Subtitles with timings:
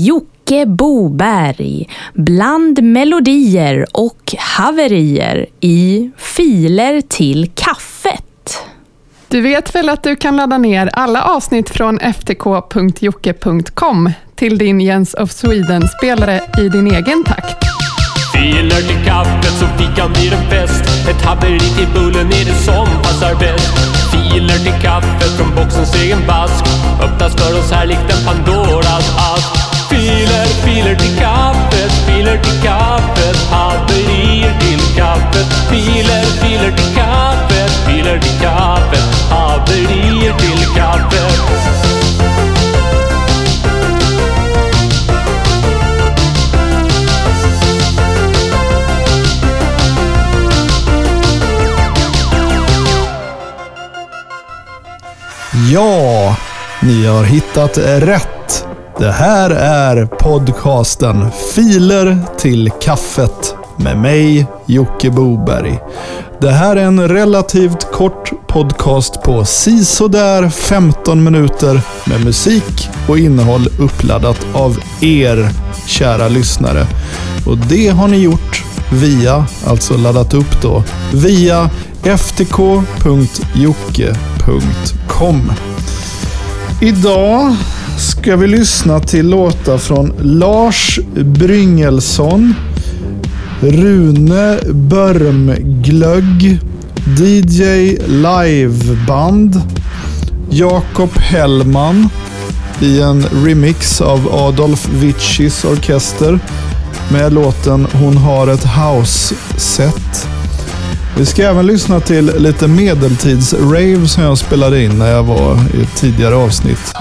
[0.00, 8.58] Jocke Boberg bland melodier och haverier i Filer till kaffet.
[9.28, 15.14] Du vet väl att du kan ladda ner alla avsnitt från ftk.jocke.com till din Jens
[15.14, 17.64] of Sweden-spelare i din egen takt.
[18.32, 21.08] Filer till kaffet så fikan blir en fest.
[21.08, 23.89] Ett haveri till bullen är det som passar bäst.
[24.10, 26.64] Filer till kaffet från boxens egen bask.
[27.02, 29.70] Öppnas för oss här likt en Pandoras ask.
[29.90, 33.36] Filer, filer till kaffet, filer till kaffet.
[33.50, 35.46] Haverier till kaffet.
[35.70, 39.04] Filer, filer till kaffet, filer till kaffet.
[39.30, 40.49] Haverier till
[55.72, 56.36] Ja,
[56.82, 58.66] ni har hittat rätt.
[58.98, 65.78] Det här är podcasten Filer till kaffet med mig, Jocke Boberg.
[66.40, 73.68] Det här är en relativt kort podcast på sisådär 15 minuter med musik och innehåll
[73.78, 75.48] uppladdat av er,
[75.86, 76.86] kära lyssnare.
[77.46, 81.70] Och det har ni gjort via, alltså laddat upp då, via
[82.02, 83.52] ftk.jocke.com.
[86.80, 87.56] Idag
[87.98, 92.54] ska vi lyssna till låtar från Lars Bryngelsson,
[93.60, 96.60] Rune Börmglögg,
[97.18, 97.62] DJ
[98.06, 99.62] Liveband,
[100.50, 102.08] Jakob Hellman
[102.80, 106.38] i en remix av Adolf Witschis orkester
[107.12, 110.39] med låten Hon har ett house-set.
[111.16, 115.82] Vi ska även lyssna till lite medeltids-rave som jag spelade in när jag var i
[115.82, 116.94] ett tidigare avsnitt.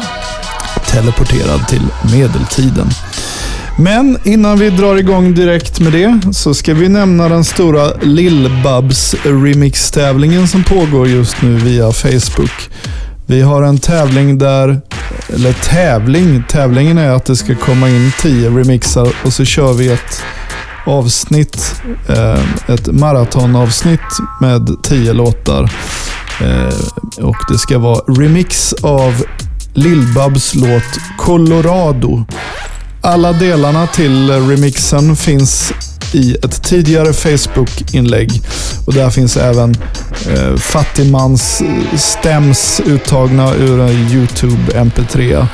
[0.91, 2.87] Teleporterad till medeltiden.
[3.77, 9.15] Men innan vi drar igång direkt med det så ska vi nämna den stora Lill-Babs
[9.23, 12.69] remix-tävlingen som pågår just nu via Facebook.
[13.25, 14.81] Vi har en tävling där,
[15.35, 19.87] eller tävling, tävlingen är att det ska komma in tio remixar och så kör vi
[19.87, 20.23] ett
[20.85, 25.71] avsnitt, eh, ett maratonavsnitt med tio låtar.
[26.41, 29.23] Eh, och Det ska vara remix av
[29.73, 32.25] Lill-Babs låt Colorado.
[33.01, 35.73] Alla delarna till remixen finns
[36.13, 38.41] i ett tidigare Facebook-inlägg.
[38.85, 39.75] Och Där finns även
[40.27, 45.47] eh, Fattigmans eh, stäms uttagna ur en YouTube MP3.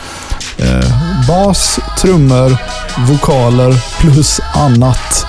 [0.57, 0.85] Eh,
[1.27, 2.57] bas, trummor,
[2.97, 5.25] vokaler plus annat.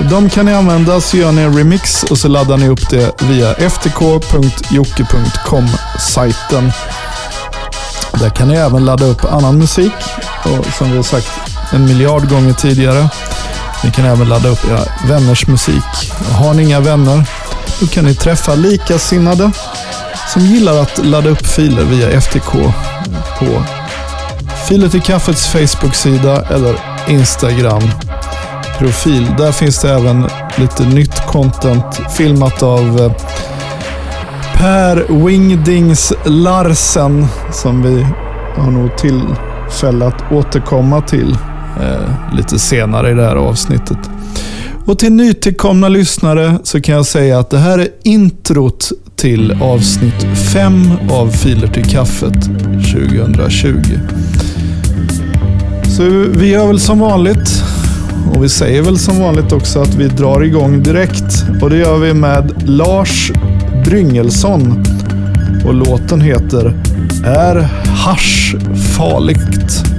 [0.00, 3.22] De kan ni använda så gör ni en remix och så laddar ni upp det
[3.22, 6.72] via ftk.jocke.com sajten.
[8.12, 9.92] Där kan ni även ladda upp annan musik
[10.42, 11.28] och som vi har sagt
[11.72, 13.08] en miljard gånger tidigare.
[13.84, 16.12] Ni kan även ladda upp era vänners musik.
[16.32, 17.26] Har ni inga vänner,
[17.80, 19.50] då kan ni träffa likasinnade
[20.28, 22.52] som gillar att ladda upp filer via FTK
[23.38, 23.64] på
[24.68, 26.74] Filer till kaffets Facebook-sida eller
[27.08, 29.26] Instagram-profil.
[29.38, 30.26] Där finns det även
[30.58, 33.12] lite nytt content filmat av eh,
[34.56, 38.06] Per Wingdings Larsen som vi
[38.56, 41.36] har nog tillfälle att återkomma till
[41.80, 43.98] eh, lite senare i det här avsnittet.
[44.86, 50.26] Och till nytillkomna lyssnare så kan jag säga att det här är introt till avsnitt
[50.52, 52.44] 5 av Filer till kaffet
[52.92, 53.74] 2020.
[55.96, 57.64] Så vi gör väl som vanligt.
[58.34, 61.44] Och vi säger väl som vanligt också att vi drar igång direkt.
[61.62, 63.32] Och det gör vi med Lars
[63.84, 64.84] Bryngelsson.
[65.66, 66.74] Och låten heter
[67.24, 67.56] Är
[67.86, 68.56] hasch
[68.96, 69.93] farligt?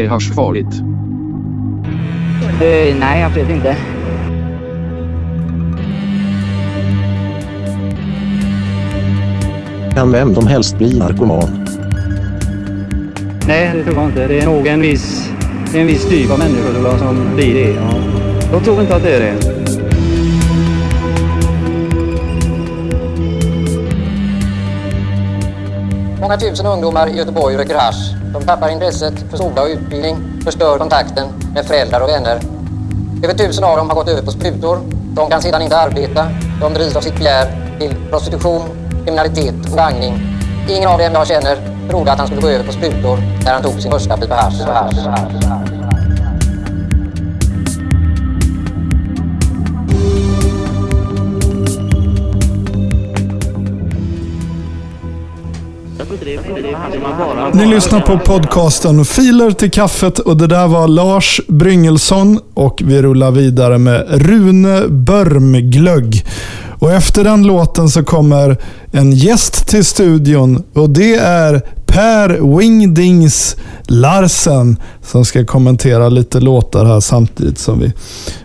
[0.00, 0.74] Är hasch farligt?
[2.60, 3.76] Eh, nej, absolut inte.
[9.94, 11.66] Kan vem som helst bli narkoman?
[13.46, 14.26] Nej, det tror jag inte.
[14.26, 15.30] Det är nog en viss,
[15.74, 17.70] en viss typ av människor som blir det.
[17.70, 17.94] Ja.
[18.52, 19.34] Jag tror inte att det är det.
[26.20, 28.09] Många tusen ungdomar i Göteborg röker hasch.
[28.32, 32.40] De tappar intresset för skola och utbildning, förstör kontakten med föräldrar och vänner.
[33.24, 34.78] Över tusen av dem har gått över på sprutor
[35.14, 36.26] De kan sedan inte arbeta.
[36.60, 38.62] De drivs av sitt begär till prostitution,
[39.04, 40.14] kriminalitet och langning.
[40.68, 41.56] Ingen av dem jag känner
[41.90, 45.69] trodde att han skulle gå över på sprutor när han tog sin första pipa hasch.
[57.52, 63.02] Ni lyssnar på podcasten Filer till kaffet och det där var Lars Bryngelsson och vi
[63.02, 66.26] rullar vidare med Rune Börmglögg.
[66.78, 68.56] Och efter den låten så kommer
[68.92, 73.56] en gäst till studion och det är Per Wingdings
[73.86, 77.92] Larsen som ska kommentera lite låtar här samtidigt som vi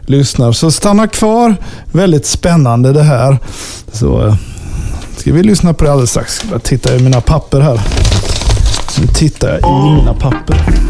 [0.05, 0.51] lyssnar.
[0.51, 1.55] Så stanna kvar.
[1.91, 3.37] Väldigt spännande det här.
[3.91, 4.35] Så eh,
[5.19, 6.45] ska vi lyssna på det alldeles strax.
[6.51, 7.81] Jag tittar i mina papper här.
[9.01, 10.84] Nu tittar jag i mina papper.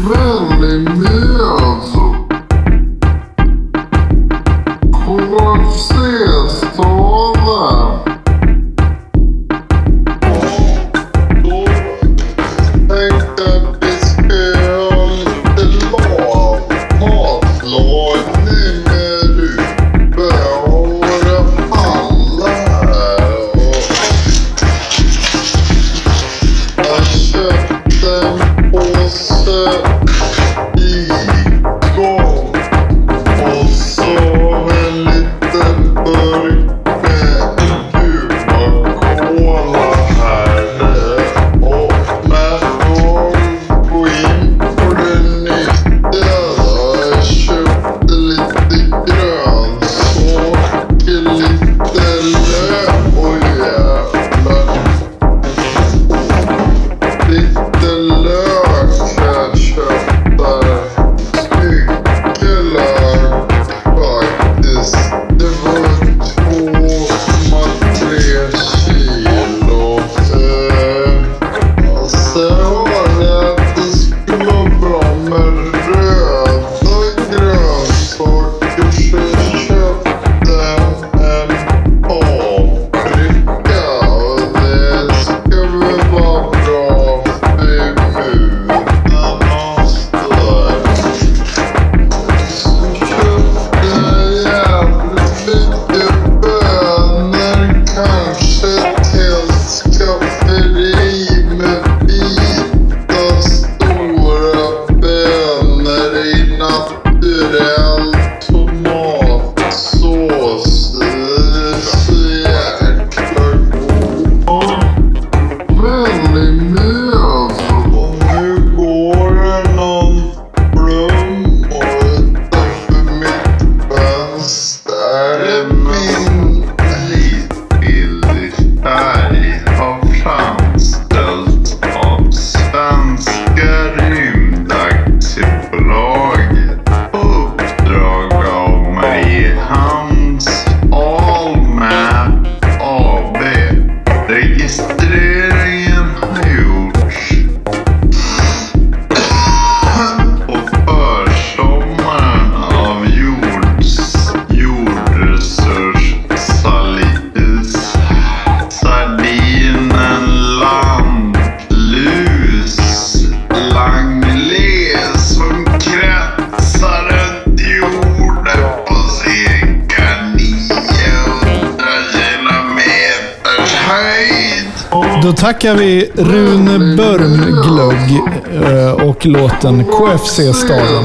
[175.46, 178.20] Tackar vi Rune Börmglögg
[178.62, 181.04] eh, och låten KFC-staden.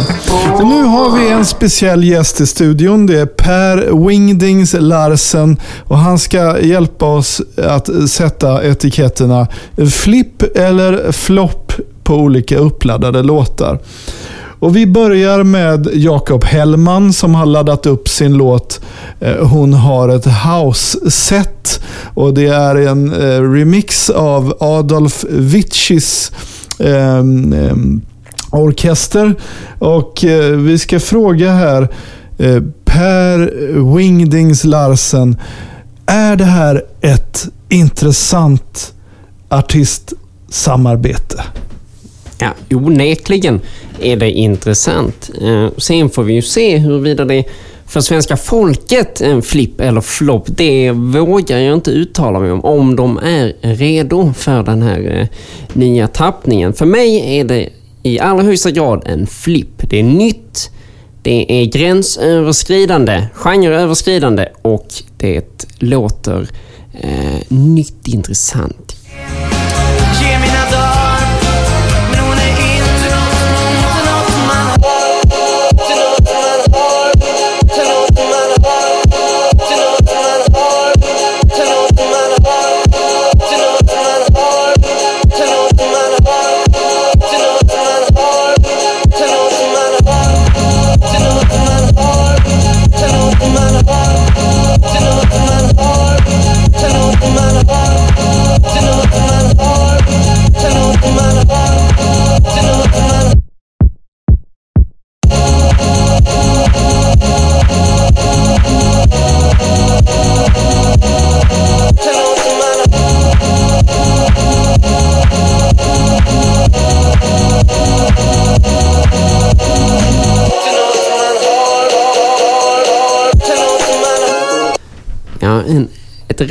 [0.53, 3.05] Och nu har vi en speciell gäst i studion.
[3.05, 9.48] Det är Per Wingdings Larsen och han ska hjälpa oss att sätta etiketterna
[9.91, 13.79] flipp eller flopp på olika uppladdade låtar.
[14.62, 18.82] Och Vi börjar med Jakob Hellman som har laddat upp sin låt
[19.20, 21.82] eh, Hon har ett house-set.
[22.13, 26.32] Och Det är en eh, remix av Adolf Witschis
[26.80, 27.24] eh,
[28.51, 29.36] orkester.
[29.80, 31.88] Och eh, Vi ska fråga här
[32.38, 33.51] eh, Per
[33.96, 35.38] Wingdings Larsen.
[36.06, 38.94] Är det här ett intressant
[39.50, 41.44] artistsamarbete?
[42.38, 43.62] Ja, onekligen
[44.01, 45.31] är det intressant.
[45.41, 47.46] Eh, sen får vi ju se huruvida det
[47.86, 50.48] för svenska folket en flipp eller flopp.
[50.48, 52.65] Det vågar jag inte uttala mig om.
[52.65, 55.27] Om de är redo för den här eh,
[55.74, 56.74] nya tappningen.
[56.74, 57.70] För mig är det
[58.03, 59.89] i allra högsta grad en flipp.
[59.89, 60.72] Det är nytt.
[61.24, 66.48] Det är gränsöverskridande, genreöverskridande och det låter
[67.01, 68.96] eh, nytt intressant.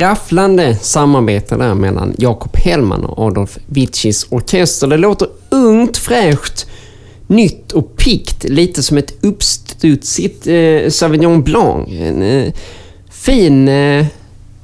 [0.01, 4.87] Rafflande samarbete där mellan Jakob Hellman och Adolf Witschis orkester.
[4.87, 6.67] Det låter ungt, fräscht,
[7.27, 8.43] nytt och pikt.
[8.43, 11.89] Lite som ett uppstudsigt eh, Sauvignon Blanc.
[11.89, 12.53] En eh,
[13.09, 14.05] fin eh,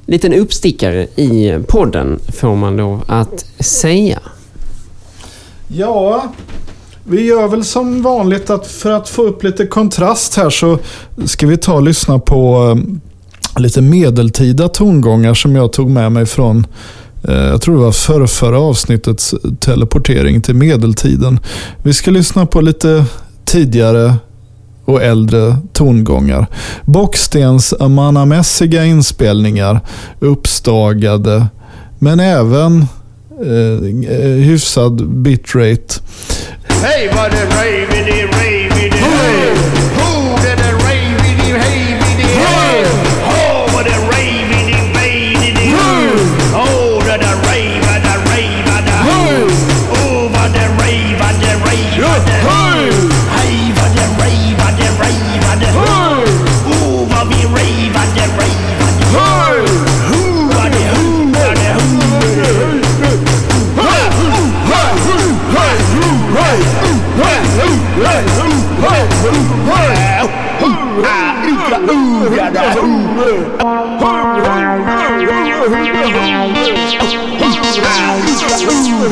[0.06, 4.18] liten uppstickare i podden, får man lov att säga.
[5.68, 6.32] Ja,
[7.04, 10.78] vi gör väl som vanligt att för att få upp lite kontrast här så
[11.24, 13.07] ska vi ta och lyssna på eh,
[13.56, 16.66] lite medeltida tongångar som jag tog med mig från
[17.28, 21.40] eh, jag tror det var förra, förra avsnittets teleportering till medeltiden.
[21.82, 23.04] Vi ska lyssna på lite
[23.44, 24.14] tidigare
[24.84, 26.46] och äldre tongångar.
[26.84, 29.80] Bockstens mannamässiga inspelningar,
[30.20, 31.46] uppstagade,
[31.98, 32.86] men även
[33.44, 35.94] eh, eh hyfsad bitrate.
[36.68, 38.57] Hey, vad det ravidi, ravidi!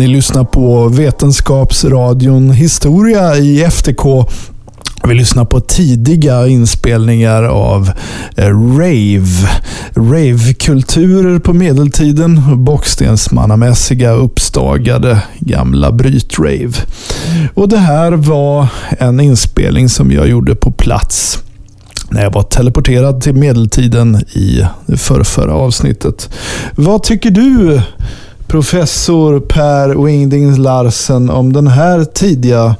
[0.00, 4.26] Ni lyssnar på Vetenskapsradion Historia i FTK.
[5.08, 7.90] Vi lyssnar på tidiga inspelningar av
[8.36, 8.46] eh,
[8.78, 9.48] rave.
[9.94, 12.64] Ravekulturer på medeltiden.
[12.64, 16.72] Bockstensmannamässiga uppstagade gamla brytrave.
[17.54, 21.38] Och det här var en inspelning som jag gjorde på plats
[22.10, 24.64] när jag var teleporterad till medeltiden i
[24.96, 26.30] förrförra avsnittet.
[26.74, 27.82] Vad tycker du
[28.50, 32.76] professor Per Wingdings Larsen om den här tidiga,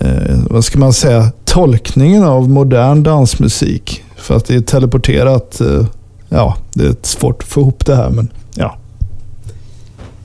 [0.00, 4.04] eh, vad ska man säga, tolkningen av modern dansmusik?
[4.16, 5.86] För att det är teleporterat, eh,
[6.28, 8.76] ja, det är svårt att få ihop det här, men ja.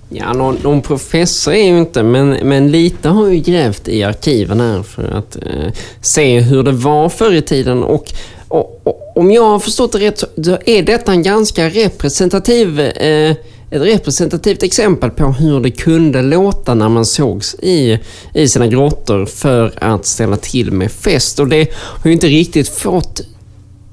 [0.09, 4.59] Ja, någon, någon professor är ju inte, men, men lite har ju grävt i arkiven
[4.59, 7.83] här för att eh, se hur det var förr i tiden.
[7.83, 8.13] Och,
[8.47, 12.79] och, och om jag har förstått det rätt så så är detta en ganska representativ,
[12.79, 13.35] eh,
[13.73, 17.99] ett representativt exempel på hur det kunde låta när man sågs i,
[18.33, 21.39] i sina grottor för att ställa till med fest.
[21.39, 23.21] Och det har ju inte riktigt fått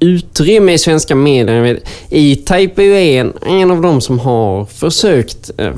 [0.00, 1.80] utrymme i svenska medier.
[2.10, 5.72] E-Type är ju en, en av de som har försökt eh,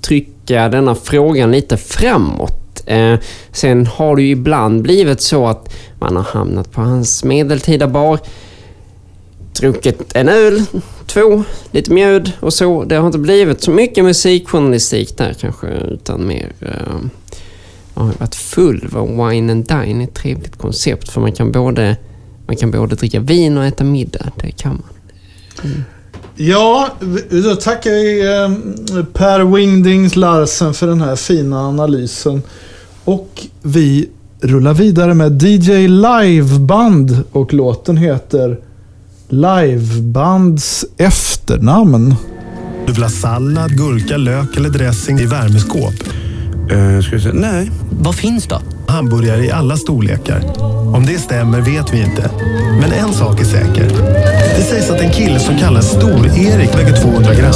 [0.00, 2.82] trycka denna frågan lite framåt.
[2.86, 3.14] Eh,
[3.52, 8.18] sen har det ju ibland blivit så att man har hamnat på hans medeltida bar,
[9.60, 10.62] druckit en öl,
[11.06, 12.84] två, lite mjöd och så.
[12.84, 16.52] Det har inte blivit så mycket musikjournalistik där kanske, utan mer...
[16.62, 17.00] Uh,
[17.94, 18.88] jag har varit full.
[18.92, 21.96] Var Wine and Dine är ett trevligt koncept för man kan både,
[22.46, 24.32] man kan både dricka vin och äta middag.
[24.36, 25.84] Det kan man.
[26.36, 26.88] Ja,
[27.30, 32.42] då tackar vi eh, Per Wingdings Larsen för den här fina analysen.
[33.04, 34.08] Och vi
[34.40, 38.58] rullar vidare med DJ Liveband och låten heter
[39.30, 42.14] Livebands efternamn.
[42.86, 45.94] Du vill ha sallad, gurka, lök eller dressing i värmeskåp?
[46.72, 47.32] Uh, ska vi se.
[47.32, 47.70] Nej.
[47.90, 48.60] Vad finns då?
[48.88, 50.42] Hamburgare i alla storlekar.
[50.94, 52.30] Om det stämmer vet vi inte.
[52.80, 53.88] Men en sak är säker.
[54.56, 57.52] Det sägs att en kille som kallas Stor-Erik väger 200 gram.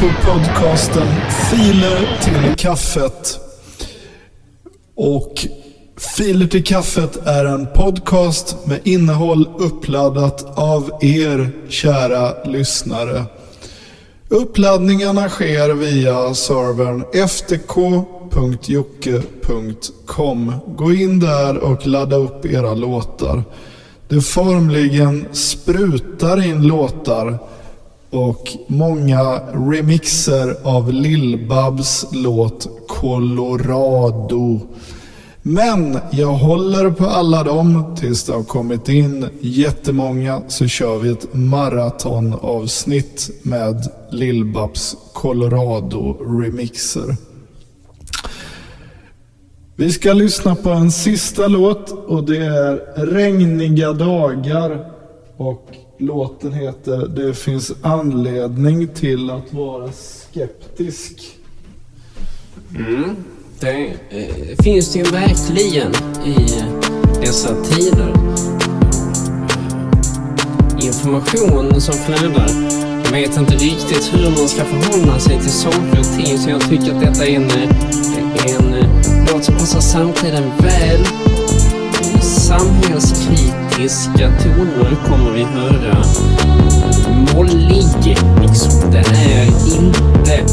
[0.00, 1.06] På podcasten
[1.50, 3.40] Filer till kaffet.
[4.94, 5.46] Och
[6.16, 13.24] Filer till kaffet är en podcast med innehåll uppladdat av er kära lyssnare.
[14.28, 18.12] Uppladdningarna sker via servern ftk.jocke.com.
[20.76, 23.44] Gå in där och ladda upp era låtar.
[24.08, 27.38] Det formligen sprutar in låtar
[28.10, 34.60] och många remixer av Lill-Babs låt Colorado.
[35.42, 41.08] Men jag håller på alla dem tills det har kommit in jättemånga så kör vi
[41.08, 47.16] ett maratonavsnitt med Lill-Babs Colorado remixer.
[49.76, 54.90] Vi ska lyssna på en sista låt och det är Regniga dagar
[55.36, 55.68] och
[56.00, 61.22] låten heter Det finns anledning till att vara skeptisk.
[62.76, 63.16] Mm.
[63.60, 65.92] Det eh, finns det ju verkligen
[66.24, 66.36] i
[67.20, 68.12] dessa tider.
[70.82, 72.50] Information som flödar.
[73.04, 76.60] Jag vet inte riktigt hur man ska förhålla sig till saker och ting så jag
[76.60, 78.86] tycker att detta är en, eh, en eh,
[79.32, 81.06] låt som passar samtiden väl
[83.80, 86.04] friska toner kommer vi höra.
[87.34, 88.90] Mollig, liksom.
[88.90, 90.44] Den är inte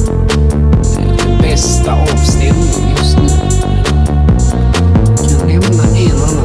[0.98, 3.30] den bästa avstämningen just nu.
[5.18, 6.37] Jag Kan nämna en annan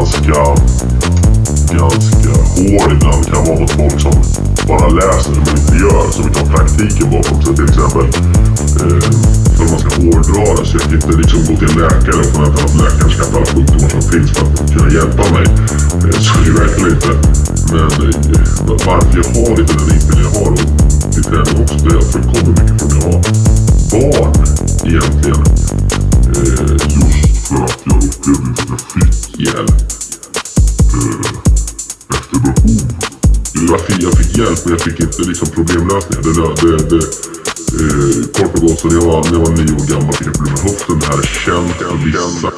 [0.00, 0.40] ganska,
[1.72, 4.12] ganska hård ibland kan vara mot folk som
[4.68, 6.10] bara läser men inte gör.
[6.12, 8.06] Som inte har praktiken bakom Så till exempel.
[8.80, 9.02] Eh,
[9.60, 12.30] att man ska hårdra det så jag kan inte liksom gå till en läkare och
[12.34, 15.46] förvänta mig att läkaren ska ta alla sjukdomar som finns för att kunna hjälpa mig.
[16.06, 17.12] Eh, så är det verkligen inte.
[17.72, 18.16] Men eh,
[18.88, 20.58] varför jag har lite den inställning jag har och
[21.14, 23.20] det träning också, det är att det kommer mycket från att jag har
[23.92, 24.32] barn
[24.88, 25.42] egentligen.
[26.34, 27.19] Eh, just
[27.50, 29.70] för att jag upplevde inte att jag fick hjälp
[30.94, 31.20] eh,
[32.10, 32.80] efter behov.
[33.70, 36.22] Jag fick, jag fick hjälp men jag fick inte liksom problemlösningar.
[36.22, 37.02] Det, det, det,
[37.80, 40.26] eh, kort och gott så när jag var, när jag var nio år gammal fick
[40.26, 40.98] jag problem med höften.
[40.98, 42.50] Det här är känt för vissa.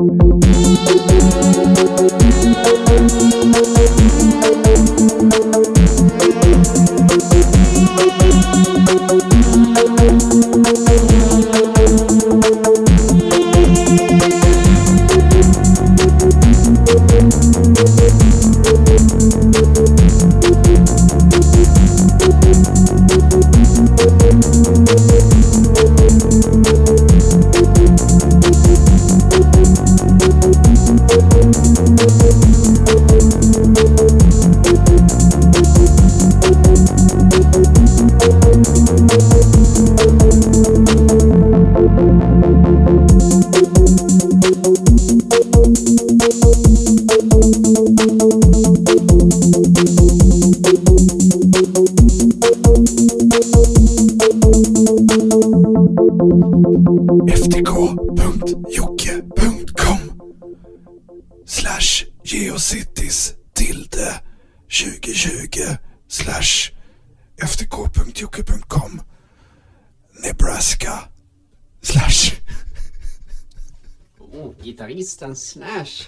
[0.00, 0.79] ftk.jocke.com